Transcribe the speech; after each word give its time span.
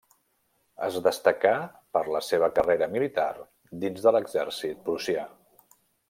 Es 0.87 0.95
destacà 1.07 1.51
per 1.97 2.01
la 2.15 2.21
seva 2.29 2.49
carrera 2.57 2.87
militar 2.97 3.27
dins 3.87 4.03
de 4.07 4.15
l'exèrcit 4.19 4.81
prussià. 4.89 5.27